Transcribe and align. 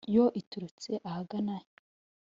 Yo 0.15 0.25
iturutse 0.41 0.91
ahagana 1.09 1.53
he 1.61 1.67